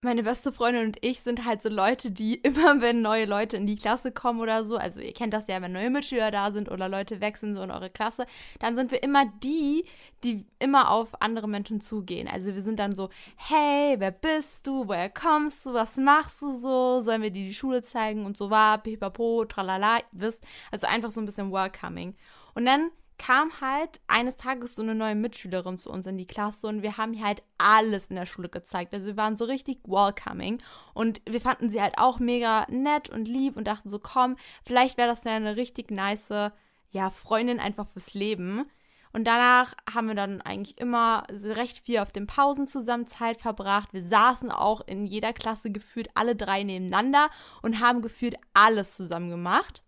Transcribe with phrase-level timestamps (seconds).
[0.00, 3.66] meine beste Freundin und ich sind halt so Leute, die immer, wenn neue Leute in
[3.66, 6.70] die Klasse kommen oder so, also ihr kennt das ja, wenn neue Mitschüler da sind
[6.70, 8.26] oder Leute wechseln so in eure Klasse,
[8.60, 9.84] dann sind wir immer die,
[10.22, 12.28] die immer auf andere Menschen zugehen.
[12.28, 16.52] Also wir sind dann so, hey, wer bist du, woher kommst du, was machst du
[16.52, 18.24] so, sollen wir dir die Schule zeigen?
[18.24, 22.14] Und so war, pipapo, tralala, wisst, also einfach so ein bisschen welcoming.
[22.54, 26.66] Und dann kam halt eines Tages so eine neue Mitschülerin zu uns in die Klasse
[26.68, 28.94] und wir haben ihr halt alles in der Schule gezeigt.
[28.94, 30.62] Also wir waren so richtig welcoming
[30.94, 34.96] und wir fanden sie halt auch mega nett und lieb und dachten so, komm, vielleicht
[34.96, 36.52] wäre das ja eine richtig nice,
[36.90, 38.64] ja, Freundin einfach fürs Leben.
[39.12, 43.92] Und danach haben wir dann eigentlich immer recht viel auf den Pausen zusammen Zeit verbracht.
[43.92, 47.30] Wir saßen auch in jeder Klasse gefühlt alle drei nebeneinander
[47.62, 49.82] und haben gefühlt alles zusammen gemacht.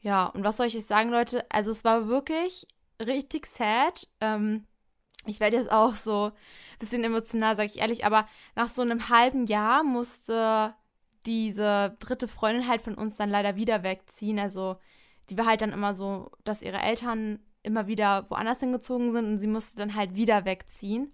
[0.00, 1.44] Ja, und was soll ich euch sagen, Leute?
[1.50, 2.66] Also es war wirklich
[3.00, 4.08] richtig sad.
[4.20, 4.66] Ähm,
[5.26, 8.26] ich werde jetzt auch so ein bisschen emotional, sage ich ehrlich, aber
[8.56, 10.74] nach so einem halben Jahr musste
[11.26, 14.38] diese dritte Freundin halt von uns dann leider wieder wegziehen.
[14.38, 14.76] Also
[15.28, 19.38] die war halt dann immer so, dass ihre Eltern immer wieder woanders hingezogen sind und
[19.38, 21.12] sie musste dann halt wieder wegziehen.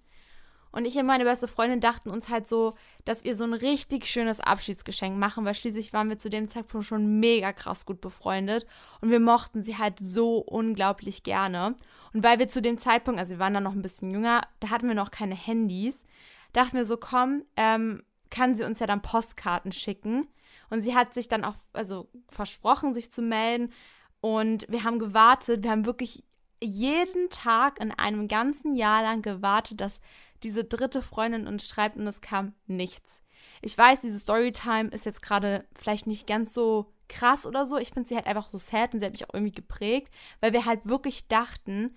[0.73, 4.07] Und ich und meine beste Freundin dachten uns halt so, dass wir so ein richtig
[4.07, 8.67] schönes Abschiedsgeschenk machen, weil schließlich waren wir zu dem Zeitpunkt schon mega krass gut befreundet
[9.01, 11.77] und wir mochten sie halt so unglaublich gerne.
[12.13, 14.71] Und weil wir zu dem Zeitpunkt, also wir waren dann noch ein bisschen jünger, da
[14.71, 16.05] hatten wir noch keine Handys,
[16.53, 20.27] dachten wir so, komm, ähm, kann sie uns ja dann Postkarten schicken.
[20.71, 23.73] Und sie hat sich dann auch, also versprochen, sich zu melden.
[24.21, 26.25] Und wir haben gewartet, wir haben wirklich
[26.63, 30.01] jeden Tag in einem ganzen Jahr lang gewartet, dass
[30.43, 33.23] diese dritte Freundin uns schreibt und es kam nichts.
[33.63, 37.79] Ich weiß, diese Storytime ist jetzt gerade vielleicht nicht ganz so krass oder so.
[37.79, 40.53] Ich finde sie halt einfach so sad und sie hat mich auch irgendwie geprägt, weil
[40.53, 41.97] wir halt wirklich dachten,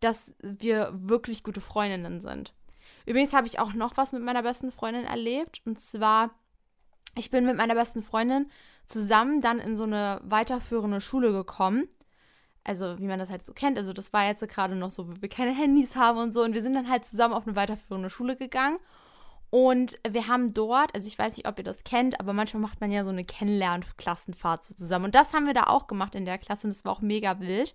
[0.00, 2.54] dass wir wirklich gute Freundinnen sind.
[3.06, 5.62] Übrigens habe ich auch noch was mit meiner besten Freundin erlebt.
[5.64, 6.30] Und zwar,
[7.16, 8.50] ich bin mit meiner besten Freundin
[8.86, 11.88] zusammen dann in so eine weiterführende Schule gekommen
[12.64, 13.78] also wie man das halt so kennt.
[13.78, 16.42] Also das war jetzt gerade noch so, wo wir keine Handys haben und so.
[16.42, 18.78] Und wir sind dann halt zusammen auf eine weiterführende Schule gegangen.
[19.50, 22.80] Und wir haben dort, also ich weiß nicht, ob ihr das kennt, aber manchmal macht
[22.80, 25.06] man ja so eine Kennenlernklassenfahrt so zusammen.
[25.06, 27.38] Und das haben wir da auch gemacht in der Klasse und das war auch mega
[27.38, 27.74] wild.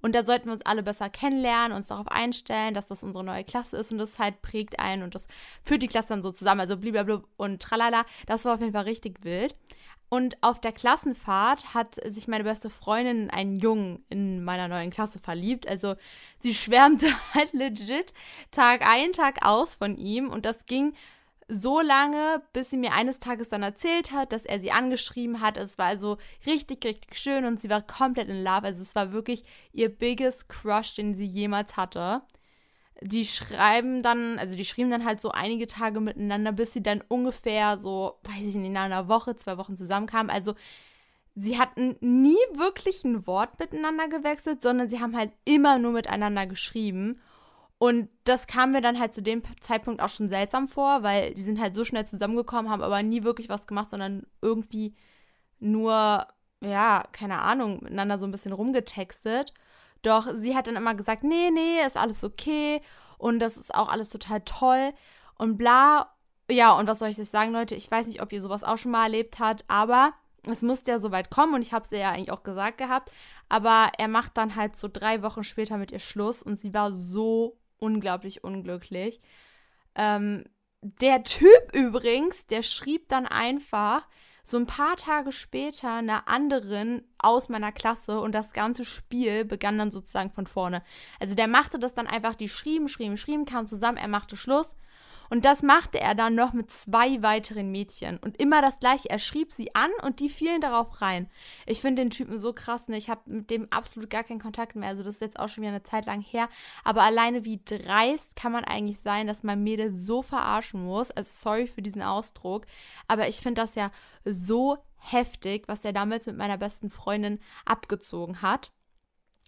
[0.00, 3.44] Und da sollten wir uns alle besser kennenlernen, uns darauf einstellen, dass das unsere neue
[3.44, 5.28] Klasse ist und das halt prägt einen und das
[5.62, 6.60] führt die Klasse dann so zusammen.
[6.60, 8.06] Also blablabla und tralala.
[8.26, 9.54] Das war auf jeden Fall richtig wild.
[10.10, 14.90] Und auf der Klassenfahrt hat sich meine beste Freundin in einen Jungen in meiner neuen
[14.90, 15.68] Klasse verliebt.
[15.68, 15.94] Also
[16.40, 18.12] sie schwärmte halt legit
[18.50, 20.28] Tag ein, Tag aus von ihm.
[20.28, 20.94] Und das ging
[21.46, 25.56] so lange, bis sie mir eines Tages dann erzählt hat, dass er sie angeschrieben hat.
[25.56, 28.64] Es war also richtig, richtig schön und sie war komplett in Love.
[28.64, 32.22] Also es war wirklich ihr biggest Crush, den sie jemals hatte
[33.02, 37.02] die schreiben dann, also die schrieben dann halt so einige Tage miteinander, bis sie dann
[37.08, 40.30] ungefähr so, weiß ich nicht, in einer Woche, zwei Wochen zusammenkamen.
[40.30, 40.54] Also
[41.34, 46.46] sie hatten nie wirklich ein Wort miteinander gewechselt, sondern sie haben halt immer nur miteinander
[46.46, 47.20] geschrieben.
[47.78, 51.42] Und das kam mir dann halt zu dem Zeitpunkt auch schon seltsam vor, weil die
[51.42, 54.94] sind halt so schnell zusammengekommen, haben aber nie wirklich was gemacht, sondern irgendwie
[55.60, 56.26] nur,
[56.62, 59.54] ja, keine Ahnung, miteinander so ein bisschen rumgetextet.
[60.02, 62.80] Doch sie hat dann immer gesagt, nee, nee, ist alles okay
[63.18, 64.92] und das ist auch alles total toll
[65.36, 66.14] und bla.
[66.50, 67.74] Ja, und was soll ich euch sagen, Leute?
[67.74, 70.14] Ich weiß nicht, ob ihr sowas auch schon mal erlebt habt, aber
[70.46, 73.12] es musste ja so weit kommen und ich habe es ja eigentlich auch gesagt gehabt.
[73.48, 76.92] Aber er macht dann halt so drei Wochen später mit ihr Schluss und sie war
[76.92, 79.20] so unglaublich unglücklich.
[79.94, 80.44] Ähm,
[80.82, 84.06] der Typ übrigens, der schrieb dann einfach,
[84.42, 89.78] so ein paar Tage später einer anderen aus meiner Klasse und das ganze Spiel begann
[89.78, 90.82] dann sozusagen von vorne.
[91.18, 94.74] Also der machte das dann einfach, die schrieben, schrieben, schrieben, kamen zusammen, er machte Schluss
[95.30, 98.18] und das machte er dann noch mit zwei weiteren Mädchen.
[98.18, 99.08] Und immer das gleiche.
[99.08, 101.30] Er schrieb sie an und die fielen darauf rein.
[101.66, 102.88] Ich finde den Typen so krass.
[102.88, 102.96] Ne?
[102.96, 104.88] Ich habe mit dem absolut gar keinen Kontakt mehr.
[104.88, 106.48] Also das ist jetzt auch schon wieder eine Zeit lang her.
[106.82, 111.12] Aber alleine wie dreist kann man eigentlich sein, dass man Mädel so verarschen muss.
[111.12, 112.66] Also sorry für diesen Ausdruck.
[113.06, 113.92] Aber ich finde das ja
[114.24, 118.72] so heftig, was er damals mit meiner besten Freundin abgezogen hat.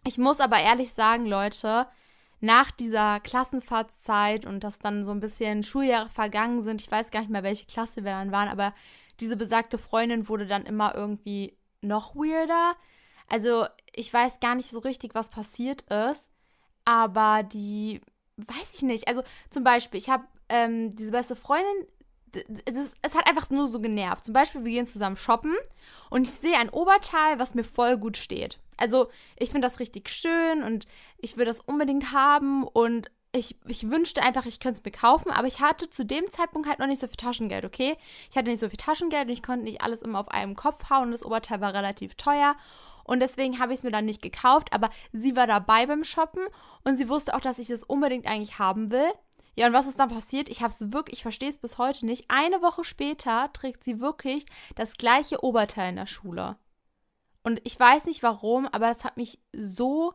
[0.05, 1.89] Ich muss aber ehrlich sagen, Leute,
[2.43, 7.21] nach dieser Klassenfahrtszeit und dass dann so ein bisschen Schuljahre vergangen sind, ich weiß gar
[7.21, 8.75] nicht mehr, welche Klasse wir dann waren, aber
[9.21, 12.75] diese besagte Freundin wurde dann immer irgendwie noch weirder.
[13.29, 16.29] Also ich weiß gar nicht so richtig, was passiert ist,
[16.85, 18.01] aber die,
[18.37, 19.07] weiß ich nicht.
[19.07, 21.87] Also zum Beispiel, ich habe ähm, diese beste Freundin,
[22.65, 24.25] es, ist, es, hat einfach nur so genervt.
[24.25, 25.55] Zum Beispiel, wir gehen zusammen shoppen
[26.11, 28.59] und ich sehe ein Oberteil, was mir voll gut steht.
[28.77, 30.87] Also, ich finde das richtig schön und
[31.19, 35.31] ich will das unbedingt haben und ich, ich wünschte einfach, ich könnte es mir kaufen,
[35.31, 37.97] aber ich hatte zu dem Zeitpunkt halt noch nicht so viel Taschengeld, okay?
[38.31, 40.91] Ich hatte nicht so viel Taschengeld und ich konnte nicht alles immer auf einem Kopf
[40.91, 41.11] hauen.
[41.11, 42.57] Das Oberteil war relativ teuer.
[43.05, 46.43] Und deswegen habe ich es mir dann nicht gekauft, aber sie war dabei beim Shoppen
[46.85, 49.11] und sie wusste auch, dass ich es unbedingt eigentlich haben will.
[49.55, 50.49] Ja, und was ist dann passiert?
[50.49, 52.27] Ich habe es wirklich, ich verstehe es bis heute nicht.
[52.29, 54.47] Eine Woche später trägt sie wirklich
[54.77, 56.57] das gleiche Oberteil in der Schule.
[57.43, 60.15] Und ich weiß nicht warum, aber das hat mich so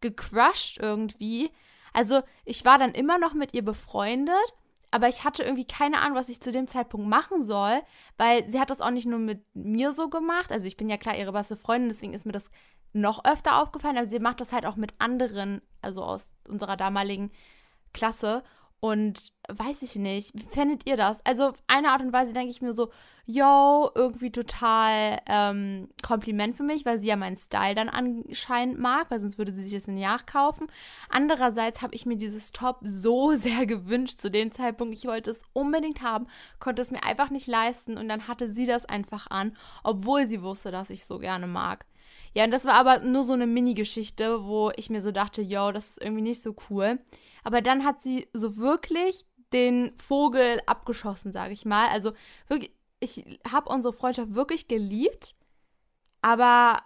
[0.00, 1.50] gecrushed irgendwie.
[1.92, 4.54] Also, ich war dann immer noch mit ihr befreundet,
[4.90, 7.82] aber ich hatte irgendwie keine Ahnung, was ich zu dem Zeitpunkt machen soll,
[8.18, 10.52] weil sie hat das auch nicht nur mit mir so gemacht.
[10.52, 12.50] Also, ich bin ja klar ihre beste Freundin, deswegen ist mir das
[12.92, 17.32] noch öfter aufgefallen, aber sie macht das halt auch mit anderen, also aus unserer damaligen
[17.92, 18.42] Klasse.
[18.84, 21.24] Und weiß ich nicht, wie findet ihr das?
[21.24, 22.90] Also auf eine Art und Weise denke ich mir so,
[23.26, 29.08] yo, irgendwie total ähm, Kompliment für mich, weil sie ja meinen Style dann anscheinend mag,
[29.08, 30.66] weil sonst würde sie sich das in Jahr kaufen.
[31.08, 34.96] Andererseits habe ich mir dieses Top so sehr gewünscht zu dem Zeitpunkt.
[34.96, 36.26] Ich wollte es unbedingt haben,
[36.58, 40.42] konnte es mir einfach nicht leisten und dann hatte sie das einfach an, obwohl sie
[40.42, 41.86] wusste, dass ich so gerne mag.
[42.34, 45.70] Ja, und das war aber nur so eine Mini-Geschichte, wo ich mir so dachte, yo,
[45.70, 46.98] das ist irgendwie nicht so cool.
[47.42, 51.88] Aber dann hat sie so wirklich den Vogel abgeschossen, sage ich mal.
[51.88, 52.12] Also
[52.48, 55.34] wirklich, ich habe unsere Freundschaft wirklich geliebt,
[56.22, 56.78] aber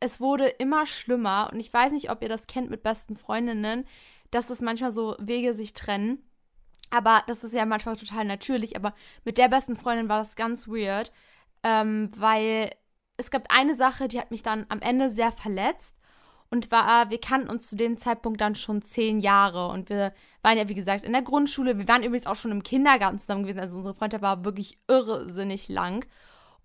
[0.00, 3.86] es wurde immer schlimmer und ich weiß nicht, ob ihr das kennt mit besten Freundinnen,
[4.30, 6.22] dass es manchmal so Wege sich trennen.
[6.90, 8.76] Aber das ist ja manchmal total natürlich.
[8.76, 8.94] Aber
[9.24, 11.12] mit der besten Freundin war das ganz weird,
[11.62, 12.70] ähm, weil
[13.16, 15.96] es gab eine Sache, die hat mich dann am Ende sehr verletzt
[16.50, 20.12] und war, wir kannten uns zu dem Zeitpunkt dann schon zehn Jahre und wir
[20.42, 21.78] waren ja, wie gesagt, in der Grundschule.
[21.78, 25.68] Wir waren übrigens auch schon im Kindergarten zusammen gewesen, also unsere Freundschaft war wirklich irrsinnig
[25.68, 26.06] lang.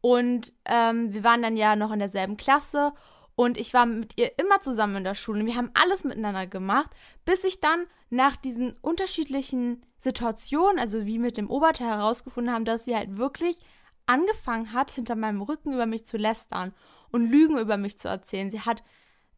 [0.01, 2.93] Und ähm, wir waren dann ja noch in derselben Klasse
[3.35, 5.45] und ich war mit ihr immer zusammen in der Schule.
[5.45, 6.89] Wir haben alles miteinander gemacht,
[7.25, 12.85] bis ich dann nach diesen unterschiedlichen Situationen, also wie mit dem Oberteil herausgefunden haben, dass
[12.85, 13.59] sie halt wirklich
[14.05, 16.73] angefangen hat, hinter meinem Rücken über mich zu lästern
[17.11, 18.51] und Lügen über mich zu erzählen.
[18.51, 18.83] Sie hat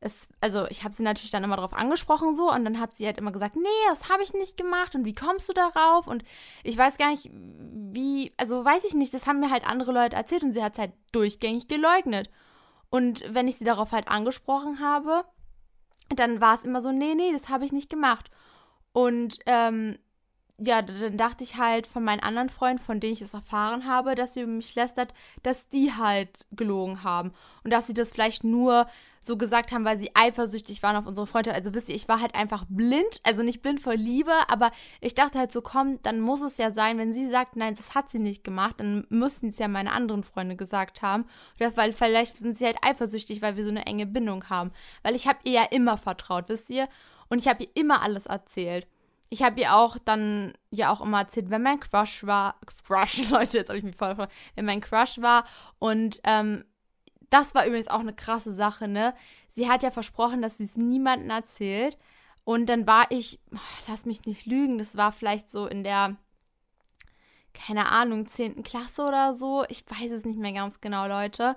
[0.03, 3.05] es, also ich habe sie natürlich dann immer darauf angesprochen so und dann hat sie
[3.05, 6.07] halt immer gesagt, nee, das habe ich nicht gemacht und wie kommst du darauf?
[6.07, 6.23] Und
[6.63, 10.17] ich weiß gar nicht, wie, also weiß ich nicht, das haben mir halt andere Leute
[10.17, 12.29] erzählt und sie hat es halt durchgängig geleugnet.
[12.89, 15.23] Und wenn ich sie darauf halt angesprochen habe,
[16.09, 18.29] dann war es immer so, nee, nee, das habe ich nicht gemacht.
[18.91, 19.97] Und ähm,
[20.59, 24.13] ja, dann dachte ich halt von meinen anderen Freunden, von denen ich es erfahren habe,
[24.13, 27.33] dass sie über mich lästert, dass die halt gelogen haben.
[27.63, 28.87] Und dass sie das vielleicht nur
[29.19, 31.55] so gesagt haben, weil sie eifersüchtig waren auf unsere Freunde.
[31.55, 34.71] Also wisst ihr, ich war halt einfach blind, also nicht blind vor Liebe, aber
[35.01, 37.95] ich dachte halt so, komm, dann muss es ja sein, wenn sie sagt, nein, das
[37.95, 41.25] hat sie nicht gemacht, dann müssten es ja meine anderen Freunde gesagt haben.
[41.57, 44.71] Das, weil vielleicht sind sie halt eifersüchtig, weil wir so eine enge Bindung haben.
[45.01, 46.87] Weil ich habe ihr ja immer vertraut, wisst ihr?
[47.29, 48.87] Und ich habe ihr immer alles erzählt
[49.29, 53.57] ich habe ihr auch dann ja auch immer erzählt, wenn mein Crush war, Crush, Leute,
[53.57, 55.45] jetzt habe ich mich voll gefreut, wenn mein Crush war
[55.79, 56.65] und ähm,
[57.29, 59.15] das war übrigens auch eine krasse Sache, ne?
[59.49, 61.97] Sie hat ja versprochen, dass sie es niemandem erzählt
[62.43, 63.39] und dann war ich,
[63.87, 66.17] lass mich nicht lügen, das war vielleicht so in der,
[67.53, 68.63] keine Ahnung, 10.
[68.63, 71.55] Klasse oder so, ich weiß es nicht mehr ganz genau, Leute.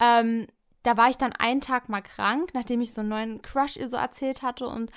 [0.00, 0.46] Ähm,
[0.82, 3.88] da war ich dann einen Tag mal krank, nachdem ich so einen neuen Crush ihr
[3.88, 4.90] so erzählt hatte und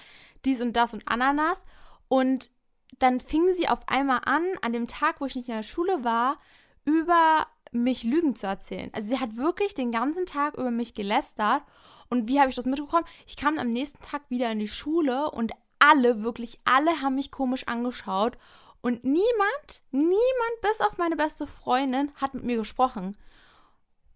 [0.44, 1.64] dies und das und Ananas.
[2.08, 2.52] Und
[3.00, 6.04] dann fing sie auf einmal an, an dem Tag, wo ich nicht in der Schule
[6.04, 6.40] war,
[6.86, 8.90] über mich Lügen zu erzählen.
[8.94, 11.64] Also sie hat wirklich den ganzen Tag über mich gelästert.
[12.10, 13.06] Und wie habe ich das mitbekommen?
[13.26, 17.32] Ich kam am nächsten Tag wieder in die Schule und alle, wirklich alle haben mich
[17.32, 18.38] komisch angeschaut.
[18.82, 23.18] Und niemand, niemand, bis auf meine beste Freundin, hat mit mir gesprochen.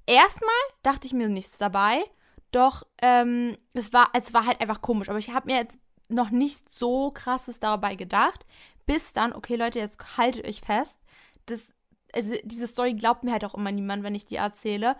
[0.05, 0.49] Erstmal
[0.81, 2.03] dachte ich mir nichts dabei,
[2.51, 5.09] doch ähm, es, war, es war halt einfach komisch.
[5.09, 5.79] Aber ich habe mir jetzt
[6.11, 8.45] noch nicht so krasses dabei gedacht,
[8.85, 10.97] bis dann, okay Leute, jetzt haltet euch fest,
[11.45, 11.73] das,
[12.13, 14.95] also diese Story glaubt mir halt auch immer niemand, wenn ich die erzähle.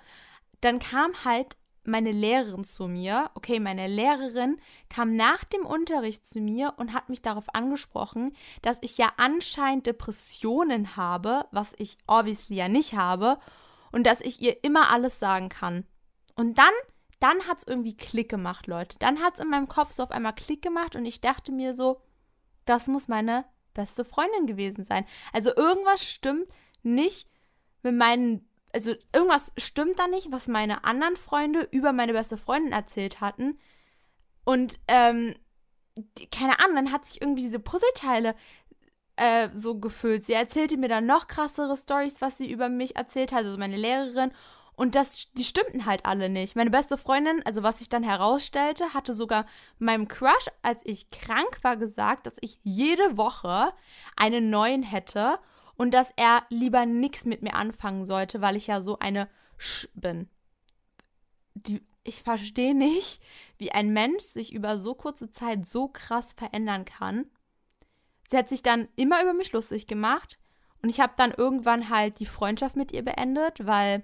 [0.61, 3.31] Dann kam halt meine Lehrerin zu mir.
[3.33, 8.77] Okay, meine Lehrerin kam nach dem Unterricht zu mir und hat mich darauf angesprochen, dass
[8.81, 13.39] ich ja anscheinend Depressionen habe, was ich obviously ja nicht habe,
[13.91, 15.85] und dass ich ihr immer alles sagen kann.
[16.35, 16.73] Und dann
[17.21, 18.97] dann hat es irgendwie Klick gemacht, Leute.
[18.99, 21.73] Dann hat es in meinem Kopf so auf einmal Klick gemacht und ich dachte mir
[21.73, 22.01] so,
[22.65, 25.05] das muss meine beste Freundin gewesen sein.
[25.31, 26.47] Also irgendwas stimmt
[26.83, 27.29] nicht
[27.83, 32.73] mit meinen, also irgendwas stimmt da nicht, was meine anderen Freunde über meine beste Freundin
[32.73, 33.59] erzählt hatten.
[34.43, 35.35] Und ähm,
[36.31, 38.35] keine Ahnung, dann hat sich irgendwie diese Puzzleteile
[39.15, 40.25] äh, so gefüllt.
[40.25, 43.77] Sie erzählte mir dann noch krassere Stories, was sie über mich erzählt hat, also meine
[43.77, 44.31] Lehrerin.
[44.81, 46.55] Und das, die stimmten halt alle nicht.
[46.55, 49.45] Meine beste Freundin, also was sich dann herausstellte, hatte sogar
[49.77, 53.73] meinem Crush, als ich krank war, gesagt, dass ich jede Woche
[54.15, 55.37] einen neuen hätte
[55.75, 59.87] und dass er lieber nichts mit mir anfangen sollte, weil ich ja so eine Sch
[59.93, 60.27] bin.
[61.53, 63.21] Die, ich verstehe nicht,
[63.59, 67.29] wie ein Mensch sich über so kurze Zeit so krass verändern kann.
[68.27, 70.39] Sie hat sich dann immer über mich lustig gemacht
[70.81, 74.03] und ich habe dann irgendwann halt die Freundschaft mit ihr beendet, weil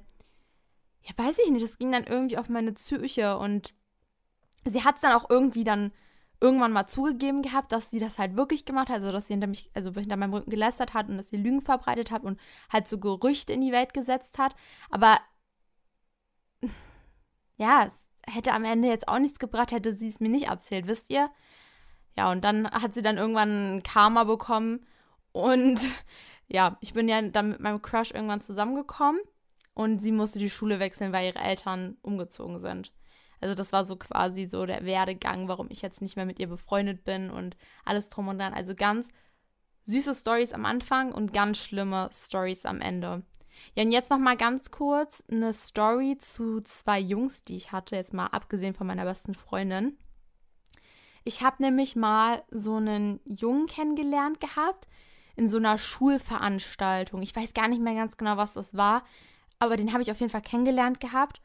[1.07, 3.73] ja, weiß ich nicht, das ging dann irgendwie auf meine Psyche und
[4.65, 5.93] sie hat es dann auch irgendwie dann
[6.41, 9.47] irgendwann mal zugegeben gehabt, dass sie das halt wirklich gemacht hat, also dass sie hinter
[9.47, 12.39] mich, also hinter meinem Rücken gelästert hat und dass sie Lügen verbreitet hat und
[12.71, 14.55] halt so Gerüchte in die Welt gesetzt hat.
[14.89, 15.19] Aber
[17.57, 20.87] ja, es hätte am Ende jetzt auch nichts gebracht, hätte sie es mir nicht erzählt,
[20.87, 21.29] wisst ihr?
[22.17, 24.85] Ja, und dann hat sie dann irgendwann Karma bekommen
[25.31, 25.87] und
[26.47, 29.19] ja, ich bin ja dann mit meinem Crush irgendwann zusammengekommen
[29.77, 32.91] und sie musste die Schule wechseln, weil ihre Eltern umgezogen sind.
[33.39, 36.47] Also das war so quasi so der Werdegang, warum ich jetzt nicht mehr mit ihr
[36.47, 37.55] befreundet bin und
[37.85, 38.55] alles drum und dran.
[38.55, 39.09] Also ganz
[39.83, 43.21] süße Stories am Anfang und ganz schlimme Stories am Ende.
[43.75, 47.95] Ja, und jetzt noch mal ganz kurz eine Story zu zwei Jungs, die ich hatte,
[47.95, 49.95] jetzt mal abgesehen von meiner besten Freundin.
[51.23, 54.87] Ich habe nämlich mal so einen Jungen kennengelernt gehabt
[55.35, 57.21] in so einer Schulveranstaltung.
[57.21, 59.03] Ich weiß gar nicht mehr ganz genau, was das war
[59.59, 61.41] aber den habe ich auf jeden Fall kennengelernt gehabt.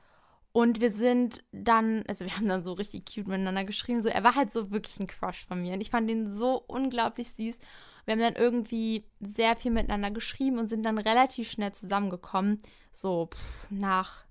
[0.52, 4.02] Und wir sind dann, also wir haben dann so richtig cute miteinander geschrieben.
[4.02, 5.72] So, er war halt so wirklich ein Crush von mir.
[5.72, 7.58] Und ich fand ihn so unglaublich süß.
[8.04, 12.60] Wir haben dann irgendwie sehr viel miteinander geschrieben und sind dann relativ schnell zusammengekommen.
[12.92, 14.24] So pff, nach,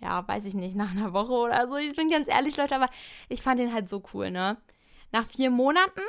[0.00, 1.76] ja, weiß ich nicht, nach einer Woche oder so.
[1.76, 2.88] Ich bin ganz ehrlich, Leute, aber
[3.28, 4.56] ich fand ihn halt so cool, ne?
[5.12, 6.00] Nach vier Monaten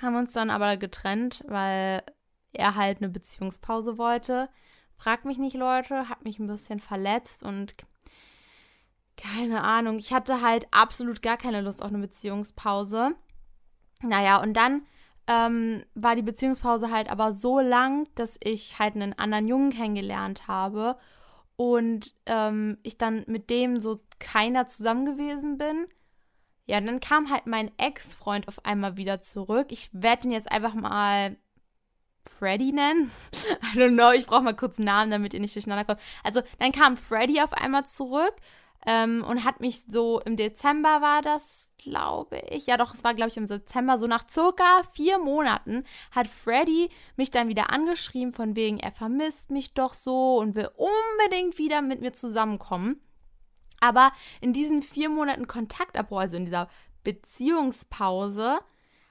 [0.00, 2.02] haben wir uns dann aber getrennt, weil
[2.52, 4.48] er halt eine Beziehungspause wollte.
[5.02, 7.74] Frag mich nicht, Leute, hat mich ein bisschen verletzt und
[9.16, 9.98] keine Ahnung.
[9.98, 13.10] Ich hatte halt absolut gar keine Lust auf eine Beziehungspause.
[14.02, 14.82] Naja, und dann
[15.26, 20.46] ähm, war die Beziehungspause halt aber so lang, dass ich halt einen anderen Jungen kennengelernt
[20.46, 20.96] habe
[21.56, 25.88] und ähm, ich dann mit dem so keiner zusammen gewesen bin.
[26.66, 29.72] Ja, dann kam halt mein Ex-Freund auf einmal wieder zurück.
[29.72, 31.36] Ich werde ihn jetzt einfach mal
[32.28, 33.10] Freddy nennen.
[33.74, 36.00] I don't know, ich brauche mal kurz einen Namen, damit ihr nicht durcheinander kommt.
[36.24, 38.34] Also dann kam Freddy auf einmal zurück
[38.86, 42.66] ähm, und hat mich so im Dezember war das, glaube ich.
[42.66, 43.96] Ja, doch, es war, glaube ich, im September.
[43.96, 49.50] So nach circa vier Monaten hat Freddy mich dann wieder angeschrieben, von wegen, er vermisst
[49.50, 53.00] mich doch so und will unbedingt wieder mit mir zusammenkommen.
[53.80, 56.68] Aber in diesen vier Monaten Kontaktabbruch, also in dieser
[57.04, 58.58] Beziehungspause,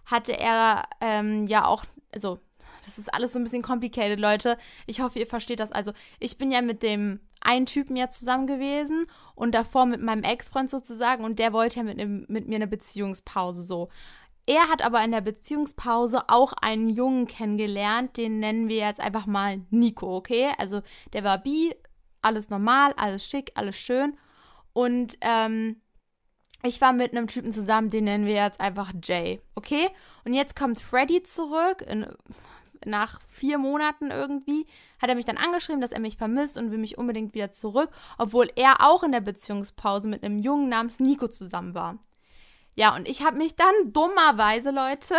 [0.05, 2.39] hatte er ähm, ja auch, also
[2.85, 4.57] das ist alles so ein bisschen complicated, Leute.
[4.87, 5.71] Ich hoffe, ihr versteht das.
[5.71, 10.23] Also, ich bin ja mit dem einen Typen ja zusammen gewesen und davor mit meinem
[10.23, 11.97] Ex-Freund sozusagen und der wollte ja mit,
[12.29, 13.89] mit mir eine Beziehungspause so.
[14.47, 19.25] Er hat aber in der Beziehungspause auch einen Jungen kennengelernt, den nennen wir jetzt einfach
[19.25, 20.51] mal Nico, okay?
[20.57, 20.81] Also
[21.13, 21.75] der war bi,
[22.21, 24.17] alles normal, alles schick, alles schön.
[24.73, 25.81] Und ähm,
[26.63, 29.89] ich war mit einem Typen zusammen, den nennen wir jetzt einfach Jay, okay?
[30.25, 32.05] Und jetzt kommt Freddy zurück, in,
[32.85, 34.65] nach vier Monaten irgendwie,
[35.01, 37.89] hat er mich dann angeschrieben, dass er mich vermisst und will mich unbedingt wieder zurück,
[38.17, 41.97] obwohl er auch in der Beziehungspause mit einem Jungen namens Nico zusammen war.
[42.75, 45.15] Ja, und ich habe mich dann dummerweise, Leute,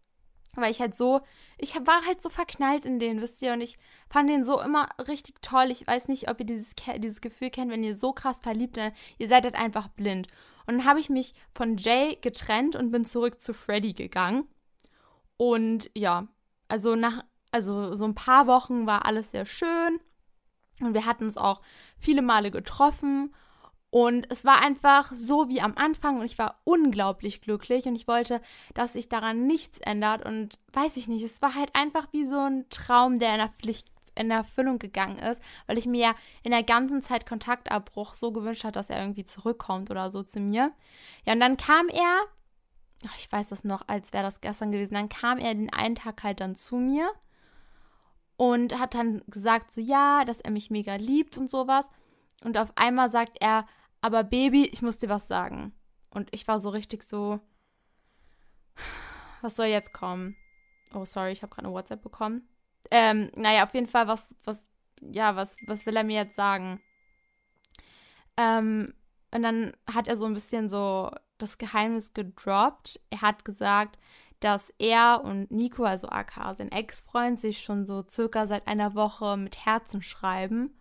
[0.54, 1.20] weil ich halt so,
[1.58, 3.78] ich war halt so verknallt in den, wisst ihr, und ich
[4.08, 5.70] fand den so immer richtig toll.
[5.70, 8.94] Ich weiß nicht, ob ihr dieses, dieses Gefühl kennt, wenn ihr so krass verliebt seid,
[9.18, 10.28] ihr seid halt einfach blind.
[10.66, 14.46] Und dann habe ich mich von Jay getrennt und bin zurück zu Freddy gegangen.
[15.36, 16.28] Und ja,
[16.72, 20.00] also nach, also so ein paar Wochen war alles sehr schön.
[20.80, 21.60] Und wir hatten uns auch
[21.98, 23.34] viele Male getroffen.
[23.90, 28.08] Und es war einfach so wie am Anfang und ich war unglaublich glücklich und ich
[28.08, 28.40] wollte,
[28.72, 30.24] dass sich daran nichts ändert.
[30.24, 33.50] Und weiß ich nicht, es war halt einfach wie so ein Traum, der in der
[33.50, 38.32] Pflicht in Erfüllung gegangen ist, weil ich mir ja in der ganzen Zeit Kontaktabbruch so
[38.32, 40.72] gewünscht habe, dass er irgendwie zurückkommt oder so zu mir.
[41.26, 42.22] Ja, und dann kam er
[43.16, 46.22] ich weiß das noch, als wäre das gestern gewesen, dann kam er den einen Tag
[46.22, 47.10] halt dann zu mir
[48.36, 51.88] und hat dann gesagt, so ja, dass er mich mega liebt und sowas.
[52.42, 53.66] Und auf einmal sagt er,
[54.00, 55.72] aber Baby, ich muss dir was sagen.
[56.10, 57.40] Und ich war so richtig so,
[59.40, 60.36] was soll jetzt kommen?
[60.92, 62.48] Oh, sorry, ich habe gerade eine WhatsApp bekommen.
[62.90, 64.58] Ähm, naja, auf jeden Fall, was, was,
[65.00, 66.80] ja, was, was will er mir jetzt sagen?
[68.36, 68.92] Ähm,
[69.34, 71.10] und dann hat er so ein bisschen so
[71.42, 73.00] das Geheimnis gedroppt.
[73.10, 73.98] Er hat gesagt,
[74.40, 79.36] dass er und Nico, also AK, sein Ex-Freund, sich schon so circa seit einer Woche
[79.36, 80.74] mit Herzen schreiben.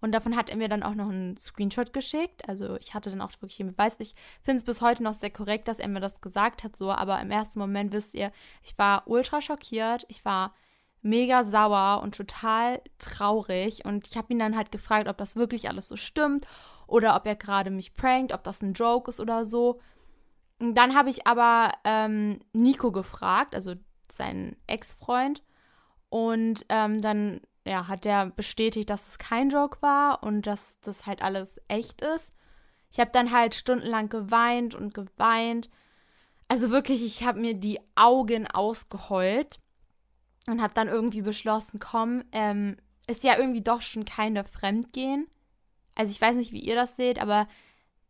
[0.00, 2.46] Und davon hat er mir dann auch noch einen Screenshot geschickt.
[2.46, 3.96] Also ich hatte dann auch wirklich den Beweis.
[4.00, 6.92] Ich finde es bis heute noch sehr korrekt, dass er mir das gesagt hat, so.
[6.92, 8.30] Aber im ersten Moment wisst ihr,
[8.62, 10.04] ich war ultra schockiert.
[10.08, 10.54] Ich war
[11.00, 13.84] mega sauer und total traurig.
[13.86, 16.46] Und ich habe ihn dann halt gefragt, ob das wirklich alles so stimmt
[16.86, 19.80] oder ob er gerade mich prankt, ob das ein Joke ist oder so.
[20.58, 23.74] Dann habe ich aber ähm, Nico gefragt, also
[24.10, 25.42] seinen Ex-Freund.
[26.08, 31.06] Und ähm, dann ja, hat der bestätigt, dass es kein Joke war und dass das
[31.06, 32.32] halt alles echt ist.
[32.90, 35.70] Ich habe dann halt stundenlang geweint und geweint.
[36.46, 39.60] Also wirklich, ich habe mir die Augen ausgeheult
[40.46, 45.26] und habe dann irgendwie beschlossen, komm, ähm, ist ja irgendwie doch schon keine Fremdgehen.
[45.94, 47.48] Also ich weiß nicht, wie ihr das seht, aber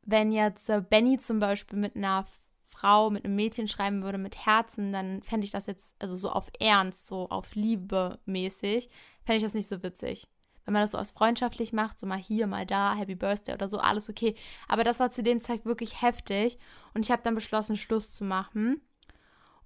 [0.07, 2.27] wenn jetzt äh, Benny zum Beispiel mit einer
[2.67, 6.31] Frau, mit einem Mädchen schreiben würde, mit Herzen, dann fände ich das jetzt, also so
[6.31, 8.89] auf Ernst, so auf Liebe mäßig,
[9.25, 10.29] fände ich das nicht so witzig.
[10.65, 13.69] Wenn man das so aus freundschaftlich macht, so mal hier, mal da, Happy Birthday oder
[13.69, 14.35] so, alles okay.
[14.67, 16.59] Aber das war zu dem Zeitpunkt wirklich heftig
[16.95, 18.81] und ich habe dann beschlossen, Schluss zu machen.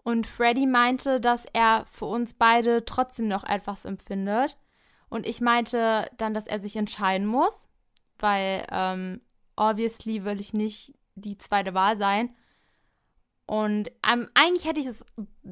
[0.02, 4.56] Und Freddy meinte, dass er für uns beide trotzdem noch etwas empfindet.
[5.08, 7.68] Und ich meinte dann, dass er sich entscheiden muss,
[8.18, 9.20] weil ähm,
[9.58, 12.30] obviously will ich nicht die zweite Wahl sein.
[13.46, 15.06] Und ähm, eigentlich hätte ich es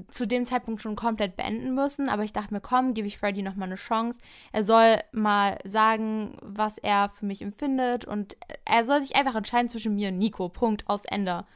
[0.08, 3.40] zu dem Zeitpunkt schon komplett beenden müssen, aber ich dachte mir, komm, gebe ich Freddy
[3.40, 4.18] nochmal eine Chance.
[4.52, 8.36] Er soll mal sagen, was er für mich empfindet und
[8.66, 10.50] er soll sich einfach entscheiden zwischen mir und Nico.
[10.50, 11.46] Punkt, aus Ende.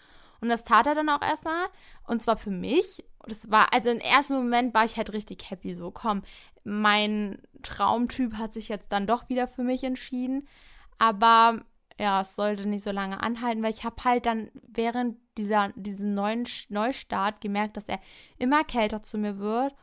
[0.40, 1.66] Und das tat er dann auch erstmal.
[2.07, 3.04] Und zwar für mich.
[3.26, 5.75] Das war, also im ersten Moment war ich halt richtig happy.
[5.75, 6.23] So, komm,
[6.64, 10.49] mein Traumtyp hat sich jetzt dann doch wieder für mich entschieden.
[10.99, 11.61] Aber
[12.00, 16.14] ja, es sollte nicht so lange anhalten, weil ich habe halt dann während dieser, diesen
[16.14, 18.00] neuen Neustart gemerkt, dass er
[18.38, 19.75] immer kälter zu mir wird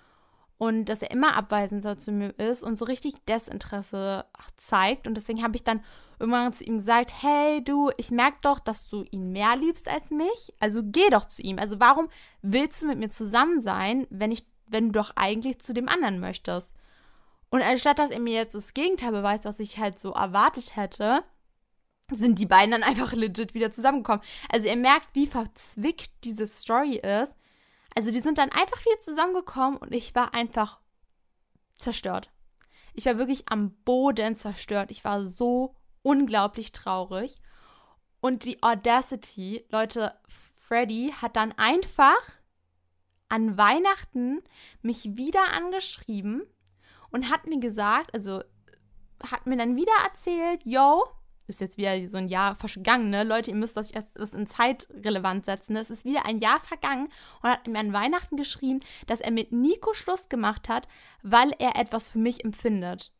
[0.58, 4.26] und dass er immer abweisender zu mir ist und so richtig Desinteresse
[4.58, 5.08] zeigt.
[5.08, 5.84] Und deswegen habe ich dann
[6.18, 10.10] irgendwann zu ihm gesagt, hey du, ich merke doch, dass du ihn mehr liebst als
[10.10, 10.56] mich.
[10.60, 11.60] Also geh doch zu ihm.
[11.60, 12.10] Also warum
[12.42, 16.20] willst du mit mir zusammen sein, wenn ich, wenn du doch eigentlich zu dem anderen
[16.20, 16.74] möchtest?
[17.52, 21.24] Und anstatt dass er mir jetzt das Gegenteil beweist, was ich halt so erwartet hätte,
[22.12, 24.24] sind die beiden dann einfach legit wieder zusammengekommen.
[24.50, 27.36] Also ihr merkt, wie verzwickt diese Story ist.
[27.96, 30.79] Also die sind dann einfach wieder zusammengekommen und ich war einfach
[31.77, 32.31] zerstört.
[32.94, 34.92] Ich war wirklich am Boden zerstört.
[34.92, 37.36] Ich war so unglaublich traurig.
[38.20, 40.14] Und die Audacity, Leute,
[40.58, 42.18] Freddy hat dann einfach
[43.29, 44.42] an Weihnachten
[44.81, 46.44] mich wieder angeschrieben
[47.12, 48.44] und hat mir gesagt, also
[49.24, 51.03] hat mir dann wieder erzählt, yo,
[51.48, 53.24] ist jetzt wieder so ein Jahr vergangen, ne?
[53.24, 55.74] Leute, ihr müsst euch das in Zeit relevant setzen.
[55.74, 55.79] Ne?
[55.79, 57.10] Es ist wieder ein Jahr vergangen
[57.42, 60.88] und hat mir an Weihnachten geschrieben, dass er mit Nico Schluss gemacht hat,
[61.24, 63.12] weil er etwas für mich empfindet.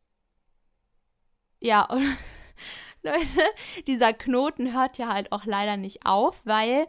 [1.60, 2.04] Ja, und
[3.02, 3.44] Leute,
[3.86, 6.86] dieser Knoten hört ja halt auch leider nicht auf, weil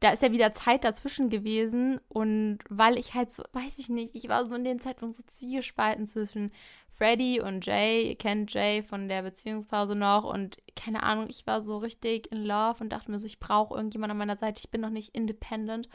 [0.00, 4.14] da ist ja wieder Zeit dazwischen gewesen und weil ich halt so, weiß ich nicht,
[4.14, 6.52] ich war so in dem Zeitpunkt so zwiegespalten zwischen
[6.96, 8.08] Freddy und Jay.
[8.08, 12.44] Ihr kennt Jay von der Beziehungspause noch und keine Ahnung, ich war so richtig in
[12.44, 15.14] Love und dachte mir so, ich brauche irgendjemand an meiner Seite, ich bin noch nicht
[15.14, 15.88] independent.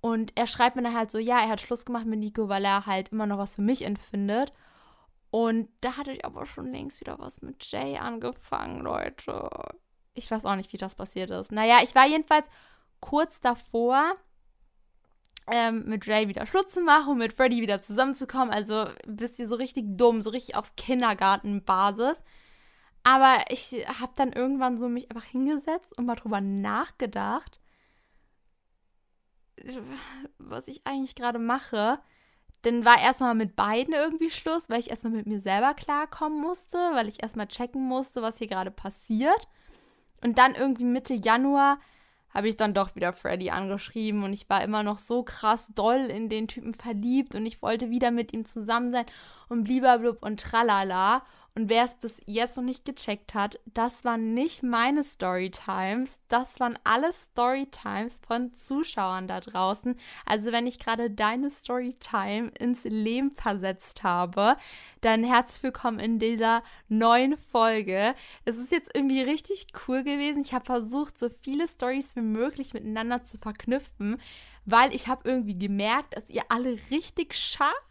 [0.00, 2.64] Und er schreibt mir dann halt so, ja, er hat Schluss gemacht mit Nico, weil
[2.64, 4.52] er halt immer noch was für mich empfindet.
[5.30, 9.48] Und da hatte ich aber schon längst wieder was mit Jay angefangen, Leute.
[10.14, 11.52] Ich weiß auch nicht, wie das passiert ist.
[11.52, 12.48] Naja, ich war jedenfalls
[13.00, 14.14] kurz davor,
[15.46, 18.50] ähm, mit Jay wieder Schluss zu machen, mit Freddy wieder zusammenzukommen.
[18.50, 22.22] Also wisst ihr, so richtig dumm, so richtig auf Kindergartenbasis.
[23.02, 27.60] Aber ich habe dann irgendwann so mich einfach hingesetzt und mal drüber nachgedacht,
[30.38, 31.98] was ich eigentlich gerade mache.
[32.62, 36.76] Dann war erstmal mit beiden irgendwie Schluss, weil ich erstmal mit mir selber klarkommen musste,
[36.76, 39.48] weil ich erstmal checken musste, was hier gerade passiert.
[40.22, 41.78] Und dann irgendwie Mitte Januar
[42.32, 45.98] habe ich dann doch wieder Freddy angeschrieben und ich war immer noch so krass doll
[45.98, 49.06] in den Typen verliebt und ich wollte wieder mit ihm zusammen sein
[49.48, 51.22] und blub und tralala.
[51.56, 56.60] Und wer es bis jetzt noch nicht gecheckt hat, das waren nicht meine Storytimes, das
[56.60, 59.98] waren alle Storytimes von Zuschauern da draußen.
[60.24, 64.56] Also wenn ich gerade deine Storytime ins Leben versetzt habe,
[65.00, 68.14] dann herzlich willkommen in dieser neuen Folge.
[68.44, 70.42] Es ist jetzt irgendwie richtig cool gewesen.
[70.42, 74.20] Ich habe versucht, so viele Stories wie möglich miteinander zu verknüpfen,
[74.66, 77.89] weil ich habe irgendwie gemerkt, dass ihr alle richtig scharf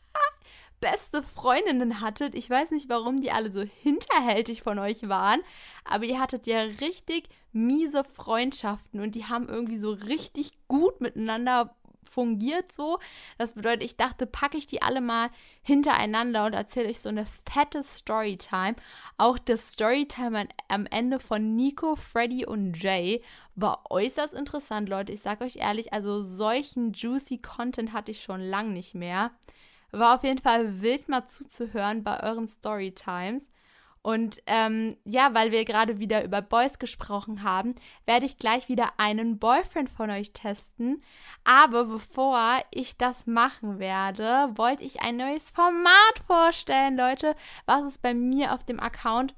[0.79, 2.35] beste Freundinnen hattet.
[2.35, 5.41] Ich weiß nicht, warum die alle so hinterhältig von euch waren,
[5.83, 11.75] aber ihr hattet ja richtig miese Freundschaften und die haben irgendwie so richtig gut miteinander
[12.09, 12.99] fungiert so.
[13.37, 15.29] Das bedeutet, ich dachte, packe ich die alle mal
[15.61, 18.75] hintereinander und erzähle euch so eine fette Storytime.
[19.17, 23.23] Auch das Storytime am Ende von Nico, Freddy und Jay
[23.55, 25.13] war äußerst interessant, Leute.
[25.13, 29.31] Ich sage euch ehrlich, also solchen juicy Content hatte ich schon lang nicht mehr.
[29.91, 33.49] War auf jeden Fall wild mal zuzuhören bei euren Storytimes.
[34.01, 37.75] Und ähm, ja, weil wir gerade wieder über Boys gesprochen haben,
[38.05, 41.03] werde ich gleich wieder einen Boyfriend von euch testen.
[41.43, 47.97] Aber bevor ich das machen werde, wollte ich ein neues Format vorstellen, Leute, was es
[47.97, 49.35] bei mir auf dem Account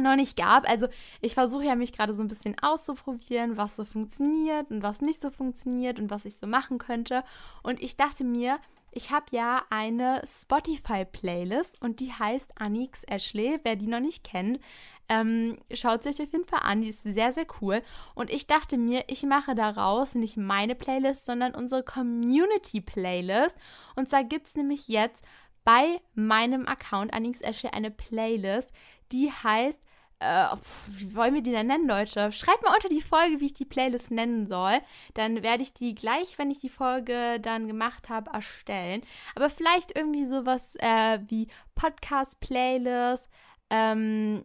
[0.00, 0.68] noch nicht gab.
[0.68, 0.88] Also
[1.20, 5.20] ich versuche ja mich gerade so ein bisschen auszuprobieren, was so funktioniert und was nicht
[5.20, 7.24] so funktioniert und was ich so machen könnte.
[7.62, 8.58] Und ich dachte mir,
[8.92, 13.60] ich habe ja eine Spotify-Playlist und die heißt Anix Ashley.
[13.62, 14.60] Wer die noch nicht kennt,
[15.08, 16.82] ähm, schaut sich auf jeden Fall an.
[16.82, 17.82] Die ist sehr, sehr cool.
[18.14, 23.56] Und ich dachte mir, ich mache daraus nicht meine Playlist, sondern unsere Community-Playlist.
[23.96, 25.24] Und zwar gibt es nämlich jetzt
[25.64, 28.72] bei meinem Account Anix Ashley eine Playlist,
[29.12, 29.80] die heißt
[30.20, 30.46] äh,
[30.88, 32.30] wie wollen wir die denn nennen, Leute?
[32.30, 34.80] Schreibt mal unter die Folge, wie ich die Playlist nennen soll.
[35.14, 39.02] Dann werde ich die gleich, wenn ich die Folge dann gemacht habe, erstellen.
[39.34, 43.28] Aber vielleicht irgendwie sowas äh, wie Podcast-Playlist,
[43.70, 44.44] ähm,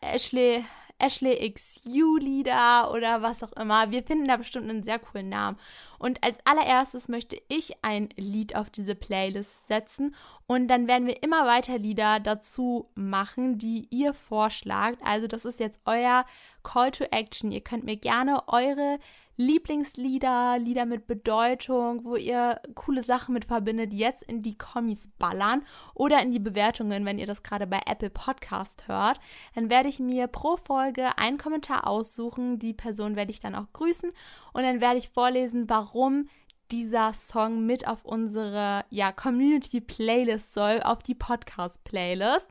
[0.00, 0.64] Ashley,
[0.98, 3.90] Ashley XU Lieder oder was auch immer.
[3.90, 5.58] Wir finden da bestimmt einen sehr coolen Namen.
[5.98, 10.14] Und als allererstes möchte ich ein Lied auf diese Playlist setzen
[10.46, 14.98] und dann werden wir immer weiter Lieder dazu machen, die ihr vorschlagt.
[15.04, 16.24] Also das ist jetzt euer
[16.62, 17.52] Call to Action.
[17.52, 18.98] Ihr könnt mir gerne eure
[19.40, 25.64] Lieblingslieder, Lieder mit Bedeutung, wo ihr coole Sachen mit verbindet, jetzt in die Kommis ballern
[25.94, 29.20] oder in die Bewertungen, wenn ihr das gerade bei Apple Podcast hört.
[29.54, 32.58] Dann werde ich mir pro Folge einen Kommentar aussuchen.
[32.58, 34.10] Die Person werde ich dann auch grüßen
[34.58, 36.28] und dann werde ich vorlesen, warum
[36.72, 42.48] dieser Song mit auf unsere ja, Community Playlist soll, auf die Podcast Playlist.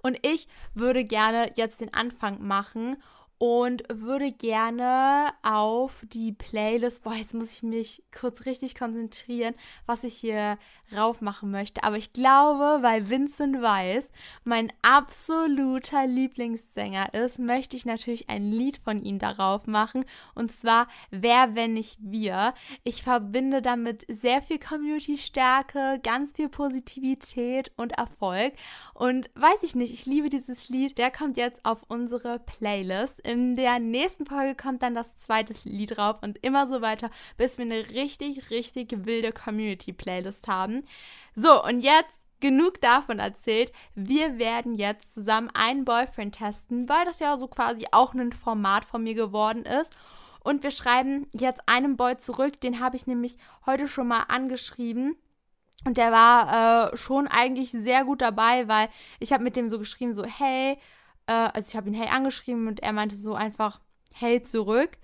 [0.00, 3.02] Und ich würde gerne jetzt den Anfang machen
[3.38, 10.04] und würde gerne auf die Playlist, boah, jetzt muss ich mich kurz richtig konzentrieren, was
[10.04, 10.58] ich hier
[10.94, 11.82] rauf machen möchte.
[11.82, 14.10] Aber ich glaube, weil Vincent Weiss
[14.44, 20.04] mein absoluter Lieblingssänger ist, möchte ich natürlich ein Lied von ihm darauf machen.
[20.34, 22.54] Und zwar Wer, wenn nicht wir.
[22.84, 28.52] Ich verbinde damit sehr viel Community-Stärke, ganz viel Positivität und Erfolg.
[28.94, 30.98] Und weiß ich nicht, ich liebe dieses Lied.
[30.98, 33.25] Der kommt jetzt auf unsere Playlist.
[33.26, 37.58] In der nächsten Folge kommt dann das zweite Lied drauf und immer so weiter, bis
[37.58, 40.84] wir eine richtig, richtig wilde Community-Playlist haben.
[41.34, 43.72] So, und jetzt genug davon erzählt.
[43.96, 48.84] Wir werden jetzt zusammen einen Boyfriend testen, weil das ja so quasi auch ein Format
[48.84, 49.92] von mir geworden ist.
[50.44, 55.16] Und wir schreiben jetzt einem Boy zurück, den habe ich nämlich heute schon mal angeschrieben.
[55.84, 59.80] Und der war äh, schon eigentlich sehr gut dabei, weil ich habe mit dem so
[59.80, 60.78] geschrieben, so, hey,
[61.26, 63.80] äh, also ich habe ihn hey angeschrieben und er meinte so einfach
[64.14, 64.98] hey zurück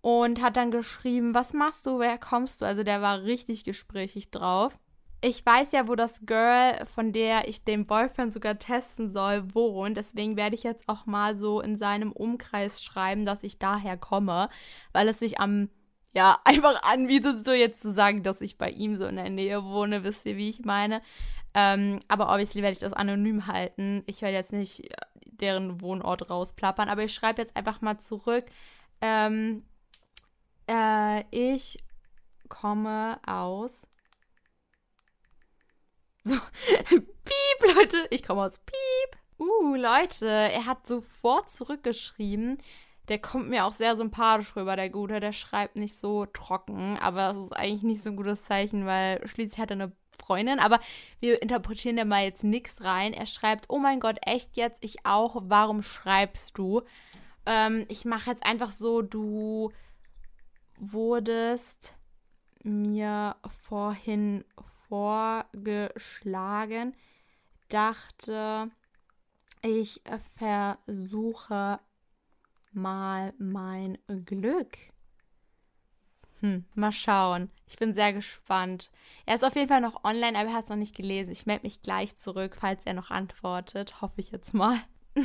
[0.00, 2.66] und hat dann geschrieben, was machst du, wer kommst du?
[2.66, 4.76] Also der war richtig gesprächig drauf.
[5.24, 9.96] Ich weiß ja, wo das Girl, von der ich den Boyfriend sogar testen soll, wohnt.
[9.96, 14.48] Deswegen werde ich jetzt auch mal so in seinem Umkreis schreiben, dass ich daher komme,
[14.92, 15.70] weil es sich am
[16.12, 19.62] ja, einfach anbietet, so jetzt zu sagen, dass ich bei ihm so in der Nähe
[19.64, 20.02] wohne.
[20.02, 21.00] Wisst ihr, wie ich meine?
[21.54, 24.02] Ähm, aber obviously werde ich das anonym halten.
[24.06, 24.88] Ich werde jetzt nicht
[25.42, 26.88] deren Wohnort rausplappern.
[26.88, 28.46] Aber ich schreibe jetzt einfach mal zurück.
[29.00, 29.64] Ähm,
[30.70, 31.78] äh, ich
[32.48, 33.82] komme aus.
[36.24, 36.36] So,
[36.94, 39.20] piep, Leute, ich komme aus piep.
[39.40, 42.58] Uh, Leute, er hat sofort zurückgeschrieben.
[43.08, 45.18] Der kommt mir auch sehr sympathisch rüber, der Gute.
[45.18, 49.26] Der schreibt nicht so trocken, aber das ist eigentlich nicht so ein gutes Zeichen, weil
[49.26, 50.80] schließlich hat er eine Freundin, aber
[51.20, 53.12] wir interpretieren da mal jetzt nichts rein.
[53.12, 54.82] Er schreibt, oh mein Gott, echt jetzt?
[54.84, 55.36] Ich auch.
[55.44, 56.82] Warum schreibst du?
[57.46, 59.72] Ähm, ich mache jetzt einfach so, du
[60.78, 61.94] wurdest
[62.62, 64.44] mir vorhin
[64.88, 66.94] vorgeschlagen,
[67.68, 68.70] dachte,
[69.62, 70.02] ich
[70.36, 71.80] versuche
[72.72, 74.76] mal mein Glück.
[76.42, 77.50] Hm, mal schauen.
[77.68, 78.90] Ich bin sehr gespannt.
[79.26, 81.30] Er ist auf jeden Fall noch online, aber er hat es noch nicht gelesen.
[81.30, 84.02] Ich melde mich gleich zurück, falls er noch antwortet.
[84.02, 84.76] Hoffe ich jetzt mal.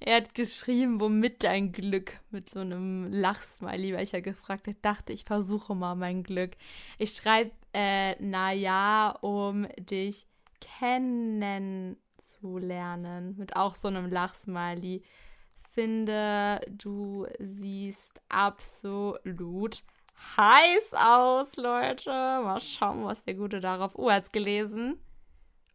[0.00, 2.20] er hat geschrieben, womit dein Glück?
[2.30, 6.50] Mit so einem Lachsmiley, weil ich ja gefragt habe, dachte, ich versuche mal mein Glück.
[6.98, 10.26] Ich schreibe, äh, naja, um dich
[10.60, 13.38] kennenzulernen.
[13.38, 15.02] Mit auch so einem Lachsmiley.
[15.74, 19.82] Finde, du siehst absolut
[20.36, 22.10] heiß aus, Leute.
[22.10, 23.96] Mal schauen, was der Gute darauf.
[23.96, 25.00] Oh, hat's gelesen.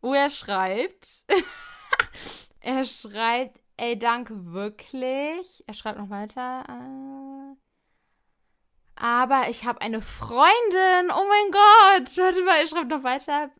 [0.01, 1.25] Oh, er schreibt.
[2.61, 5.65] er schreibt, ey, danke wirklich.
[5.67, 6.63] Er schreibt noch weiter.
[6.69, 7.55] Äh,
[8.95, 11.11] aber ich habe eine Freundin.
[11.11, 12.17] Oh mein Gott.
[12.17, 13.51] Warte mal, er schreibt noch weiter.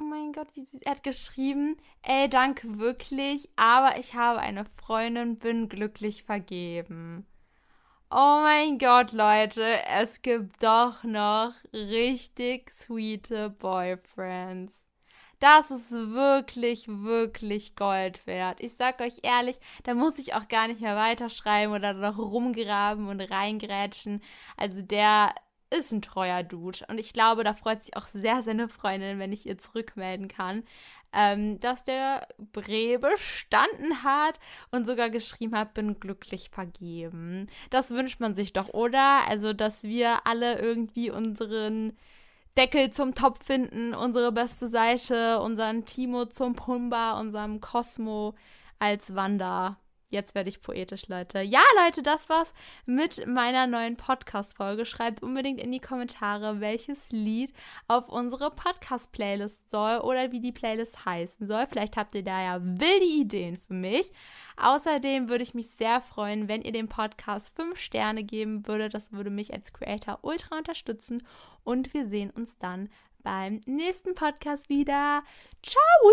[0.00, 4.64] Oh mein Gott, wie sie, er hat geschrieben, ey, danke wirklich, aber ich habe eine
[4.64, 7.26] Freundin, bin glücklich vergeben.
[8.10, 14.72] Oh mein Gott, Leute, es gibt doch noch richtig sweete Boyfriends.
[15.40, 18.60] Das ist wirklich, wirklich Gold wert.
[18.60, 23.08] Ich sag euch ehrlich, da muss ich auch gar nicht mehr weiterschreiben oder noch rumgraben
[23.08, 24.22] und reingrätschen.
[24.56, 25.34] Also der
[25.70, 26.80] ist ein treuer Dude.
[26.88, 30.64] Und ich glaube, da freut sich auch sehr seine Freundin, wenn ich ihr zurückmelden kann
[31.12, 34.38] ähm, dass der Bre bestanden hat
[34.70, 37.48] und sogar geschrieben hat, bin glücklich vergeben.
[37.70, 39.26] Das wünscht man sich doch, oder?
[39.28, 41.96] Also, dass wir alle irgendwie unseren
[42.56, 48.34] Deckel zum Topf finden, unsere beste Seite, unseren Timo zum Pumba, unserem Cosmo
[48.78, 49.78] als Wanda
[50.10, 51.42] Jetzt werde ich poetisch, Leute.
[51.42, 52.54] Ja, Leute, das war's
[52.86, 54.86] mit meiner neuen Podcast-Folge.
[54.86, 57.52] Schreibt unbedingt in die Kommentare, welches Lied
[57.88, 61.66] auf unsere Podcast-Playlist soll oder wie die Playlist heißen soll.
[61.66, 64.10] Vielleicht habt ihr da ja wilde Ideen für mich.
[64.56, 68.94] Außerdem würde ich mich sehr freuen, wenn ihr dem Podcast 5 Sterne geben würdet.
[68.94, 71.22] Das würde mich als Creator ultra unterstützen.
[71.64, 72.88] Und wir sehen uns dann
[73.22, 75.22] beim nächsten Podcast wieder.
[75.62, 76.12] Ciao!